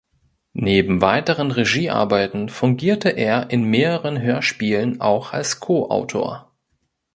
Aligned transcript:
Neben 0.57 0.99
weiteren 0.99 1.51
Regiearbeiten 1.51 2.49
fungierte 2.49 3.09
er 3.09 3.51
in 3.51 3.65
mehreren 3.65 4.19
Hörspielen 4.19 4.99
auch 4.99 5.31
als 5.31 5.59
Koautor. 5.59 6.51